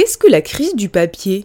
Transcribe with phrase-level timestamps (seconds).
[0.00, 1.44] Qu'est-ce que la crise du papier?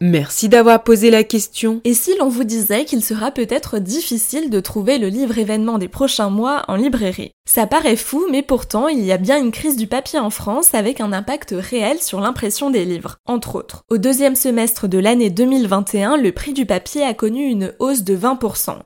[0.00, 1.82] Merci d'avoir posé la question.
[1.84, 5.88] Et si l'on vous disait qu'il sera peut-être difficile de trouver le livre événement des
[5.88, 7.32] prochains mois en librairie?
[7.44, 10.72] Ça paraît fou, mais pourtant il y a bien une crise du papier en France
[10.72, 13.82] avec un impact réel sur l'impression des livres, entre autres.
[13.90, 18.16] Au deuxième semestre de l'année 2021, le prix du papier a connu une hausse de
[18.16, 18.78] 20%.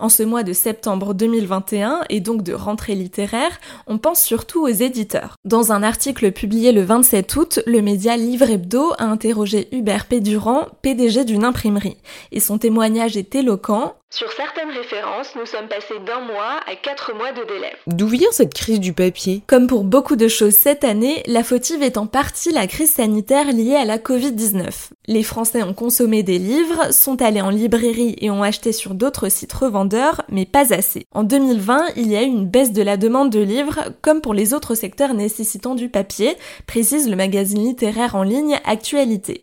[0.00, 4.68] En ce mois de septembre 2021 et donc de rentrée littéraire, on pense surtout aux
[4.68, 5.36] éditeurs.
[5.44, 10.66] Dans un article publié le 27 août, le média Livre Hebdo a interrogé Hubert Pédurand,
[10.80, 11.98] PDG d'une imprimerie,
[12.32, 13.94] et son témoignage est éloquent.
[14.14, 17.72] Sur certaines références, nous sommes passés d'un mois à quatre mois de délai.
[17.86, 19.40] D'où vient cette crise du papier?
[19.46, 23.50] Comme pour beaucoup de choses cette année, la fautive est en partie la crise sanitaire
[23.50, 24.90] liée à la Covid-19.
[25.06, 29.30] Les Français ont consommé des livres, sont allés en librairie et ont acheté sur d'autres
[29.30, 31.06] sites revendeurs, mais pas assez.
[31.12, 34.34] En 2020, il y a eu une baisse de la demande de livres, comme pour
[34.34, 39.42] les autres secteurs nécessitant du papier, précise le magazine littéraire en ligne Actualité.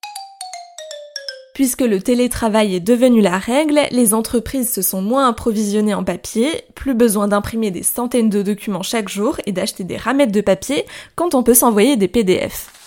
[1.60, 6.48] Puisque le télétravail est devenu la règle, les entreprises se sont moins approvisionnées en papier,
[6.74, 10.86] plus besoin d'imprimer des centaines de documents chaque jour et d'acheter des ramettes de papier
[11.16, 12.79] quand on peut s'envoyer des PDF.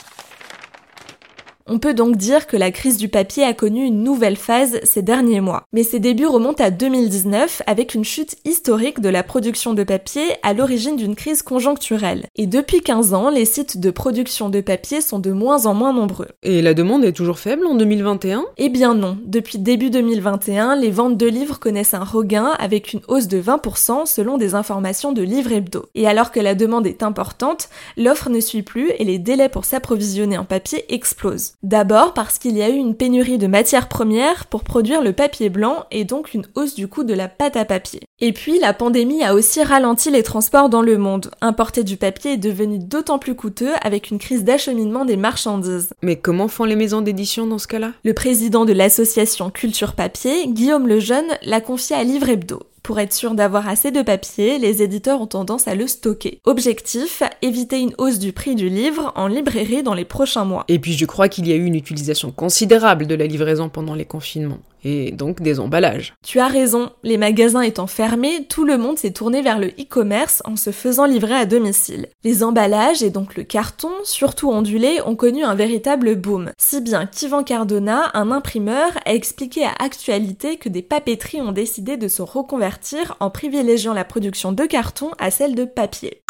[1.67, 5.03] On peut donc dire que la crise du papier a connu une nouvelle phase ces
[5.03, 5.65] derniers mois.
[5.73, 10.23] Mais ses débuts remontent à 2019 avec une chute historique de la production de papier
[10.43, 12.27] à l'origine d'une crise conjoncturelle.
[12.37, 15.93] Et depuis 15 ans, les sites de production de papier sont de moins en moins
[15.93, 16.29] nombreux.
[16.43, 19.19] Et la demande est toujours faible en 2021 Eh bien non.
[19.25, 24.07] Depuis début 2021, les ventes de livres connaissent un regain avec une hausse de 20%
[24.07, 25.87] selon des informations de Livre Hebdo.
[25.95, 29.65] Et alors que la demande est importante, l'offre ne suit plus et les délais pour
[29.65, 31.55] s'approvisionner en papier explosent.
[31.63, 35.49] D'abord parce qu'il y a eu une pénurie de matières premières pour produire le papier
[35.49, 38.01] blanc et donc une hausse du coût de la pâte à papier.
[38.19, 41.31] Et puis la pandémie a aussi ralenti les transports dans le monde.
[41.41, 45.91] Importer du papier est devenu d'autant plus coûteux avec une crise d'acheminement des marchandises.
[46.03, 47.93] Mais comment font les maisons d'édition dans ce cas-là?
[48.05, 52.61] Le président de l'association Culture Papier, Guillaume Lejeune, l'a confié à Livre Hebdo.
[52.83, 56.41] Pour être sûr d'avoir assez de papier, les éditeurs ont tendance à le stocker.
[56.45, 60.65] Objectif, éviter une hausse du prix du livre en librairie dans les prochains mois.
[60.67, 63.95] Et puis je crois qu'il y a eu une utilisation considérable de la livraison pendant
[63.95, 66.15] les confinements et donc des emballages.
[66.25, 70.43] Tu as raison, les magasins étant fermés, tout le monde s'est tourné vers le e-commerce
[70.45, 72.09] en se faisant livrer à domicile.
[72.25, 76.51] Les emballages et donc le carton, surtout ondulé, ont connu un véritable boom.
[76.59, 81.97] Si bien qu'Yvan Cardona, un imprimeur, a expliqué à Actualité que des papeteries ont décidé
[81.97, 86.22] de se reconvertir en privilégiant la production de carton à celle de papier.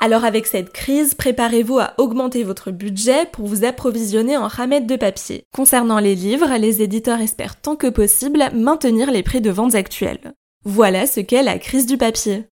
[0.00, 4.94] Alors avec cette crise, préparez-vous à augmenter votre budget pour vous approvisionner en ramettes de
[4.94, 5.42] papier.
[5.52, 10.34] Concernant les livres, les éditeurs espèrent tant que possible maintenir les prix de vente actuels.
[10.64, 12.44] Voilà ce qu'est la crise du papier.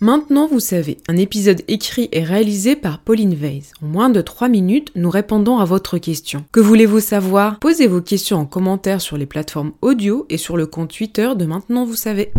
[0.00, 3.72] Maintenant, vous savez, un épisode écrit et réalisé par Pauline Weiss.
[3.80, 6.44] En moins de 3 minutes, nous répondons à votre question.
[6.50, 7.60] Que voulez-vous savoir?
[7.60, 11.46] Posez vos questions en commentaire sur les plateformes audio et sur le compte Twitter de
[11.46, 12.32] Maintenant, vous savez.